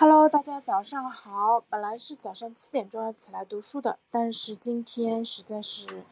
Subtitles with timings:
[0.00, 1.60] Hello，大家早上好。
[1.68, 6.04] 本来是早上七点钟要起来读书的，但是今天实在是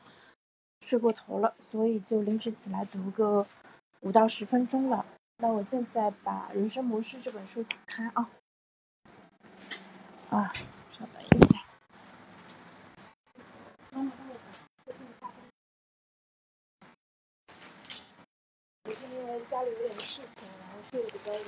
[0.80, 3.46] 睡过头了，所以就临时起来读个
[4.00, 5.06] 五到十分钟了。
[5.36, 8.28] 那我现在把《人生模式》这本书打开啊，
[10.30, 10.52] 啊，
[10.90, 11.60] 稍等一下。
[18.82, 21.40] 我是因为家里有点事情，然后睡得比较晚。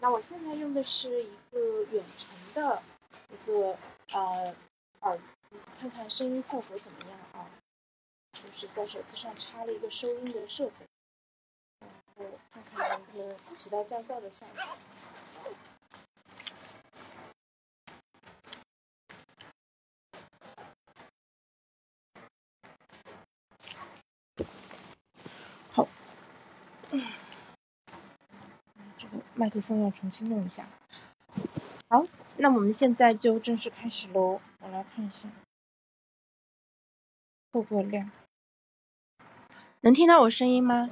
[0.00, 2.80] 那我现在用的是一个远程的
[3.30, 3.76] 一个
[4.12, 4.54] 呃
[5.00, 7.50] 耳机，看看声音效果怎么样啊？
[8.32, 10.86] 就是在手机上插了一个收音的设备，
[12.16, 14.64] 然后看看能不能起到降噪的效果。
[25.72, 25.88] 好。
[29.38, 30.66] 麦克风要重新弄一下。
[31.88, 32.02] 好，
[32.38, 34.40] 那我们现在就正式开始喽。
[34.58, 35.28] 我来看一下，
[37.52, 38.10] 播放量，
[39.82, 40.90] 能听到我声音吗？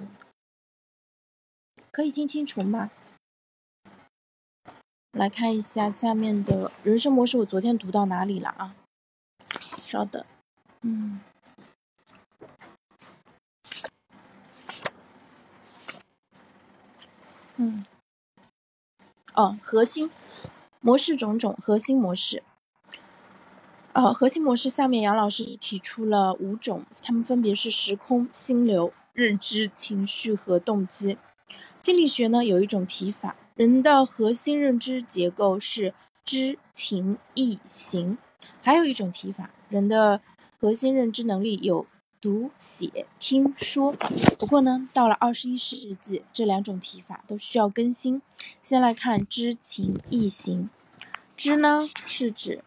[1.90, 2.92] 可以听清楚吗？
[5.10, 8.76] 来看一下下面的人生模式，我昨天读到哪里了啊？
[9.82, 10.24] 稍等，
[10.82, 11.20] 嗯，
[17.56, 17.84] 嗯。
[19.36, 20.10] 哦，核心
[20.80, 22.42] 模式种种，核心模式。
[23.92, 31.18] 呃，核心模式下面杨老师提出了五种，它们分别是时空、心流、认知、情绪和动机。
[31.76, 35.92] 心理学呢有一种提法，人的核心认知结构是
[36.24, 38.16] 知、情、意、行；
[38.62, 40.22] 还有一种提法，人的
[40.58, 41.86] 核心认知能力有。
[42.20, 43.92] 读写听说，
[44.38, 48.22] 不过呢，到了二十一世纪，这两种提法都需要更新。
[48.60, 50.70] 先来看知情意行。
[51.36, 52.64] 知呢是指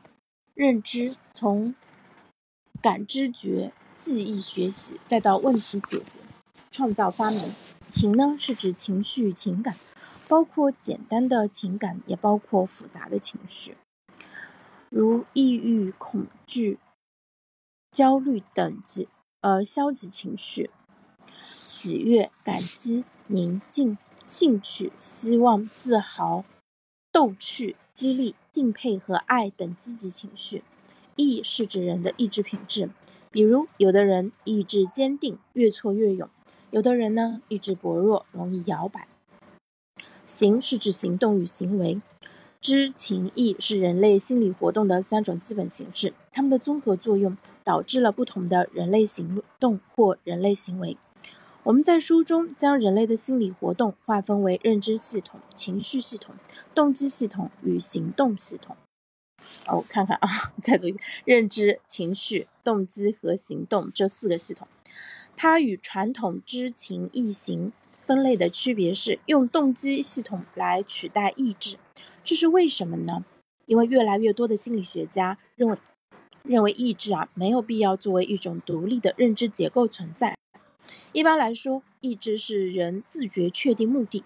[0.54, 1.74] 认知，从
[2.82, 6.06] 感知觉、记忆学习，再到问题解决、
[6.70, 7.40] 创造发明。
[7.88, 9.76] 情呢是指情绪情感，
[10.28, 13.76] 包括简单的情感，也包括复杂的情绪，
[14.90, 16.78] 如抑郁、恐惧、
[17.92, 19.08] 焦虑等级。
[19.42, 20.70] 而，消极情绪、
[21.46, 26.44] 喜悦、感激、宁静、兴趣、希望、自豪、
[27.12, 30.64] 逗趣、激励、敬佩和爱等积极情绪。
[31.16, 32.90] 意是指人的意志品质，
[33.32, 36.28] 比如有的人意志坚定，越挫越勇；
[36.72, 39.08] 有的人呢，意志薄弱，容易摇摆。
[40.26, 42.02] 行是指行动与行为。
[42.62, 50.98] 知情意是人类心理活动的三种基本形式，它们的综合作用导致了不同的人类行动或人类行为。
[51.64, 56.36] 我们在书中将人类的心理活动划分为认知系统、情绪系统、
[56.74, 58.78] 动机系统与行动系统。
[59.68, 64.68] 哦，看看啊， 再读一遍：认知、情绪、动机和行动这四个系统。
[65.36, 67.72] 它与传统知情意行
[68.02, 71.78] 分类的区别是，用动机系统来取代意志。
[72.24, 73.24] 这是为什么呢？
[73.66, 75.78] 因为越来越多的心理学家认为，
[76.50, 80.36] 认为意志啊没有必要作为一种独立的认知结构存在。
[81.12, 84.24] 一般来说，意志是人自觉确定目的，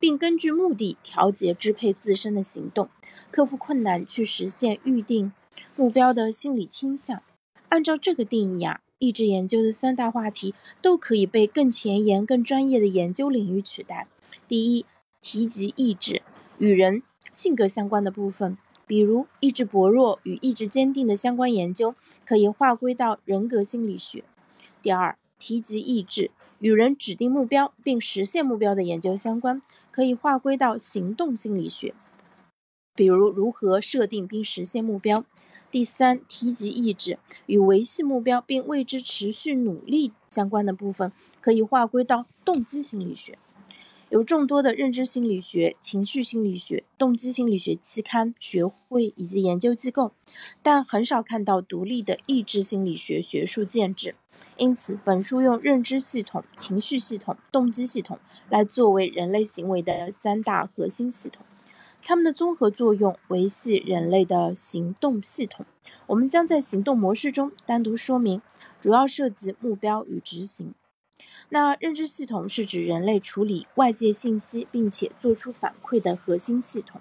[0.00, 2.88] 并根据目的调节支配自身的行动，
[3.30, 5.32] 克服困难去实现预定
[5.76, 7.22] 目标的心理倾向。
[7.68, 14.08] 按照这个定义啊，意志研究的三大话题都可以被更前沿、更专业的研究领域取代。
[14.48, 14.86] 第一，
[15.20, 16.22] 提及意志
[16.56, 17.02] 与人。
[17.34, 18.56] 性格相关的部分，
[18.86, 24.22] 比如意志薄弱与意志坚定的相关研究，可以划归到人格心理学。
[24.80, 26.30] 第二，提及意志
[26.60, 29.60] 与人指定目标并实现目标的研究相关，
[29.90, 31.94] 可以划归到行动心理学，
[32.94, 35.24] 比如如何设定并实现目标。
[35.68, 41.10] 第三，提及意志与维系目标并为之持续努力相关的部分，
[41.40, 43.36] 可以划归到动机心理学。
[44.08, 50.12] 有众多的认知心理学、情绪心理学、动机心理学期刊、学会以及研究机构，
[50.62, 54.14] 但很少看到独立的意志心理学学术建制。
[54.56, 61.44] 因此，本书用认知系统、情绪系统、动机系统来作为人类行为的三大核心系统，
[62.04, 65.66] 它们的综合作用维系人类的行动系统。
[66.06, 68.40] 我们将在行动模式中单独说明，
[68.80, 70.72] 主要涉及目标与执行。
[71.48, 77.00] 那认知系统是指人类处理外界信息并且做出反馈的核心系统。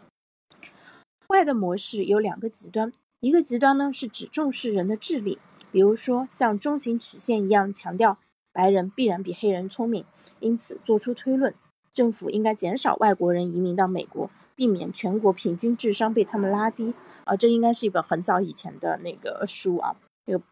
[1.27, 5.39] 外的模式有两个极端，一个极端呢是只重视人的智力，
[5.71, 8.19] 比如说像中型曲线一样强调
[8.53, 10.05] 白人必然比黑人聪明，
[10.39, 11.53] 因此做出推论，
[11.91, 16.93] 政府应该减少外国人移民到美国，避免全国平均智商被他们拉低。
[17.25, 19.95] 啊，这应该是一本很早以前的那个书啊，
[20.27, 20.43] 这个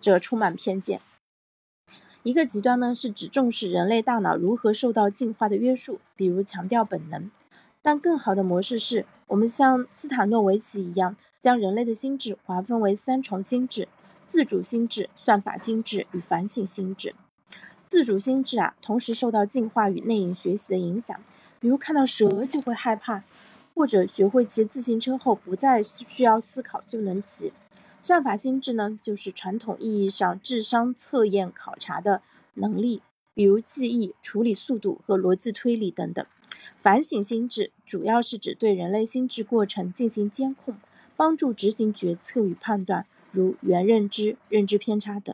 [0.00, 1.00] 这充满偏见。
[2.24, 7.30] 一个极端呢是只重视人类大脑如何受到进化的约束，比如强调本能；
[7.82, 13.88] 但更好的模式是我们像斯坦诺维奇一样，将人类的心智划分为三重心智：
[14.24, 17.14] 自主心智、算法心智与反省心智。
[17.88, 21.20] 自主心智啊，同时受到进化与内隐学习的影响，
[21.58, 23.24] 比如看到蛇就会害怕。
[23.74, 27.54] 或者学会骑自行车后，不再需要思考就能骑。
[28.04, 32.20] 算法心智呢，就是传统意义上智商测验考察的
[32.54, 33.00] 能力，
[33.32, 36.26] 比如记忆、处理速度和逻辑推理等等。
[36.76, 40.74] 反省心智主要是指对人类心智过程进行监控，
[41.16, 45.32] 帮助执行决策与判断，如原认知、认知偏差等。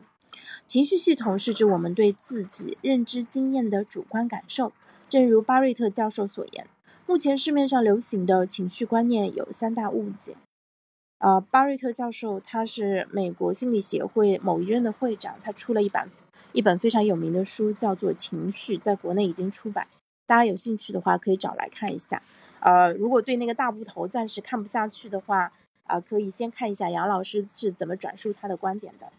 [0.67, 4.71] 情绪系统是指我们对自己认知经验的主观感受，
[5.09, 6.67] 正如巴瑞特教授所言。
[7.07, 10.35] 目前市面上流行的情绪观念有三大误解。
[11.19, 16.07] 呃，巴瑞特教授他是美国心理协会某一任的会长，他出了一本
[16.53, 19.87] 一本非常有名的书，叫做《情绪》，在国内已经出版。
[20.25, 22.21] 大家有兴趣的话，可以找来看一下。
[22.61, 25.51] 呃，如果对那个大部头暂时看不下去的话，
[25.83, 29.11] 啊，可以先看一下杨老师是怎么转述他的观点的。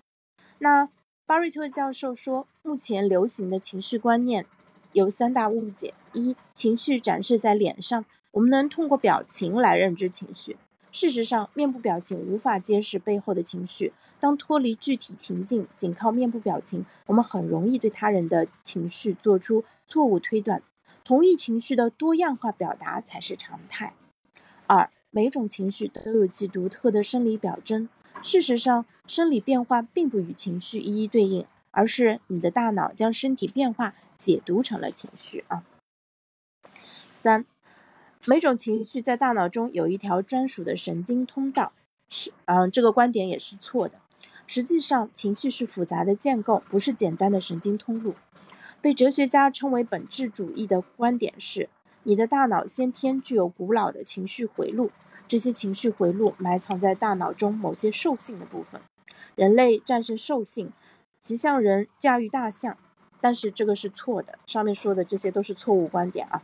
[0.58, 0.88] 那
[1.26, 4.46] 巴瑞特教授说，目前流行的情绪观念。
[4.92, 10.56] 有三大误解：一、情绪展示在脸上，我们能通过表情来认知情绪。
[10.92, 13.92] 事实上，面部表情无法揭示背后的情绪。
[14.18, 20.62] 当脱离具体情境，仅靠面部表情，我们很容易对他人的情绪做出错误推断。
[21.04, 23.94] 同一情绪的多样化表达才是常态。
[24.66, 27.88] 二、每种情绪都有其独特的生理表征。
[28.22, 33.94] 事实上，生理变化并不与情绪一一对应，而是你的大脑将身体变化。
[34.20, 35.64] 解读成了情绪啊。
[37.10, 37.46] 三，
[38.26, 41.72] 每种情绪在大脑中有一条专属的神经通道，
[42.10, 43.94] 是嗯，这个观点也是错的。
[44.46, 48.14] 实际上，情绪是复杂的建构，不是简单的神经通路。
[48.82, 51.70] 被哲学家称为本质主义的观点是，
[52.02, 54.90] 你的大脑先天具有古老的情绪回路，
[55.26, 58.82] 这些情绪回路埋藏在大脑中某些兽性的部分。
[59.34, 60.70] 人类战胜兽性，
[61.18, 62.76] 骑象人驾驭大象。
[63.22, 66.42] 但是这个是错的，上面说的这些都是错误观点啊。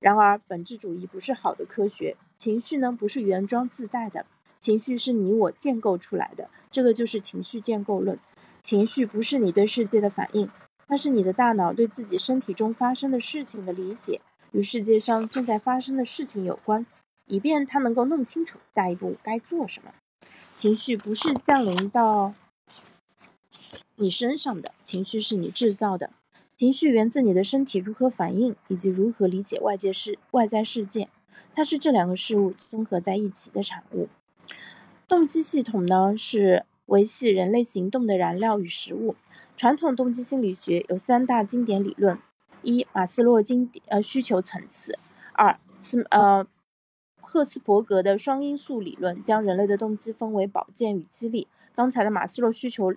[0.00, 2.16] 然而，本质主义不是好的科学。
[2.36, 4.24] 情绪呢，不是原装自带的，
[4.60, 8.18] 情绪是你我建构出来的，这个就是情绪建构论。
[8.62, 10.48] 情绪不是你对世界的反应，
[10.86, 14.20] 它是你的大脑对自己身体中发生的事情的理解，
[14.52, 16.86] 与世界上正在发生的事情有关，
[17.26, 19.92] 以便它能够弄清楚下一步该做什么。
[20.54, 22.34] 情绪不是降临到
[23.96, 26.10] 你身上的，情绪是你制造的。
[26.58, 31.08] 情绪源自你的身体如何反应，以及如何理解外界事外在事件，
[31.54, 34.08] 它是这两个事物综合在一起的产物。
[35.06, 39.14] 动机系统呢，是维系人类行动的燃料与食物。
[39.56, 42.18] 传统动机心理学有三大经典理论：
[42.62, 44.94] 一、马斯洛经呃需求层次；
[45.34, 46.44] 二、斯呃
[47.20, 51.46] 赫斯伯格的双因素理论将人类的动机分为保健与激励。
[51.76, 52.92] 刚才的马斯洛需求。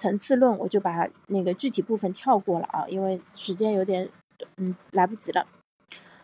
[0.00, 4.08] 层次论，我就把那个具体部分跳过了啊，因为时间有点，
[4.56, 5.46] 嗯，来不及了。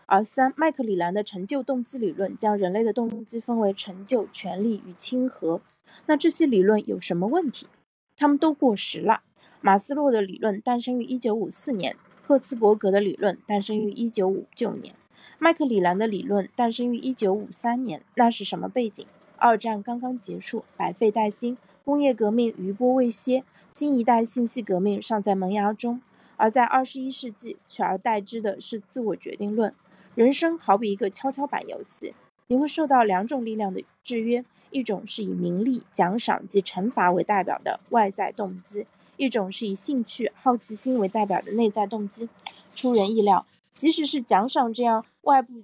[0.07, 5.61] 而三，麦克里兰的成就动机理论将人类的动机分为成就、权力与亲和。
[6.07, 7.67] 那这些理论有什么问题？
[8.15, 9.21] 他们都过时了。
[9.61, 14.95] 马斯洛的理论诞生于1954年，赫茨伯格的理论诞生于1959年，
[15.37, 18.01] 麦克里兰的理论诞生于1953年。
[18.15, 19.05] 那是什么背景？
[19.35, 23.45] 二战刚刚结束，百废待兴，工业革命余波未歇。
[23.69, 26.01] 新一代信息革命尚在萌芽中，
[26.35, 29.73] 而在二十一世纪，取而代之的是自我决定论。
[30.13, 32.13] 人生好比一个跷跷板游戏，
[32.47, 38.83] 你会受到两种力量的制约：一种是以名利、奖赏及惩罚为代表的外在动机；
[39.15, 42.27] 一种是以兴趣、好奇心为代表的内在动机。
[42.73, 45.63] 出人意料，即使是奖赏这样外部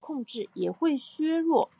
[0.00, 1.70] 控制，也会削弱。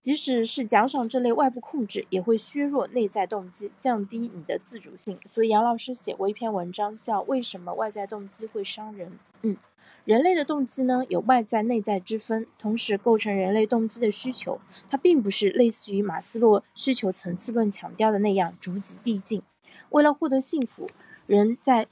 [0.00, 5.18] 即使是奖赏这类外部控制，也会削弱内在动机，降低你的自主性。
[5.28, 9.10] 所以杨老师写过一篇文章，叫《为什么外在动机会伤人》。
[9.42, 9.56] 嗯，
[10.04, 19.42] 人类的动机呢有外在内在之分，同时构成人类动机的需求，它并不是类似于马斯洛需求层次论强调的那样逐级递进。
[19.90, 20.86] 为了获得幸福，
[21.26, 21.86] 人在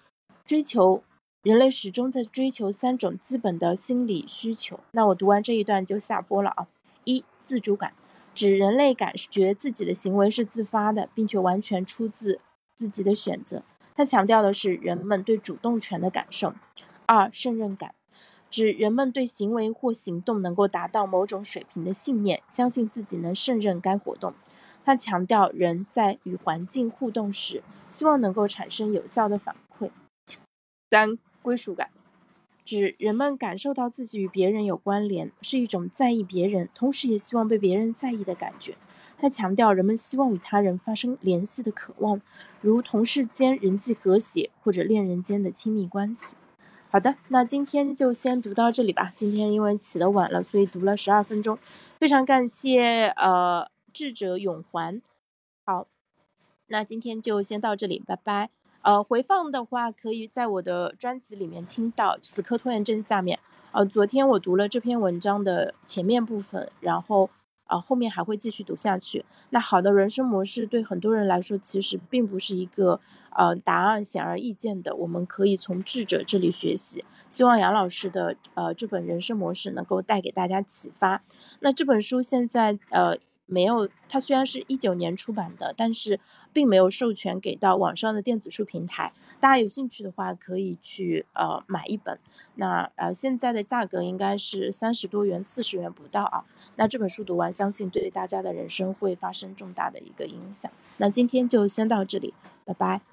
[0.45, 1.03] 追求，
[1.43, 4.81] 人类始终在追求三种基本的心理需求。
[4.93, 6.69] 那我读完这一段就下播了啊。
[7.05, 7.95] 一自主感
[8.35, 12.41] 指人类感觉自己的行为是自发的，并且完全出自
[12.77, 13.63] 自己的选择。
[13.95, 16.53] 它强调的是人们对主动权的感受。
[17.07, 17.95] 二、胜任感，
[18.51, 24.35] 指人们对行为或行动能够达到某种水平的信念，相信自己能胜任该活动。
[24.85, 29.91] 他强调人在与环境互动时，希望能够产生有效的反馈。
[30.91, 31.89] 三、归属感，
[32.69, 38.77] 指人们感受到自己与别人有关联，是一种在意别人，同时也希望被别人在意的感觉。
[39.17, 42.21] 他强调人们希望与他人发生联系的渴望，
[42.61, 46.37] 如同事间人际和谐或者恋人间的亲密关系。
[46.91, 49.13] 好的，那今天就先读到这里吧。
[49.17, 51.59] 今天因为起得晚了，所以读了十二分钟。
[51.99, 55.01] 非常感谢呃智者永环。
[55.65, 55.87] 好，
[56.67, 58.58] 那今天就先到这里，拜拜。
[58.89, 62.17] 呃，回放的话可以在我的专辑里面听到。
[62.23, 63.39] 死磕拖延症下面，
[63.73, 67.29] 呃，昨天我读了这篇文章的前面部分，然后。
[67.65, 69.27] 啊，后面还会继续读下去。
[69.51, 72.99] 那好的人生模式对很多人来说，其实并不是一个
[73.37, 74.97] 呃答案显而易见的。
[74.97, 77.05] 我们可以从智者这里学习。
[77.29, 81.23] 希望杨老师的呃这本人生模式能够带给大家启发。
[81.61, 83.19] 那这本书现在呃。
[83.49, 86.21] 没有，它虽然是一九年出版的，但是
[86.53, 89.13] 并没有授权给到网上的电子书平台。
[89.41, 92.19] 大家有兴趣的话，可以去呃买一本。
[92.57, 96.45] 那呃现在的价格应该是三十多元，四十元不到啊。
[96.77, 100.71] 那这本书读完，相信对大家的人生会发生重大的一个影响。
[100.99, 103.08] 那今天就先到这里，拜拜。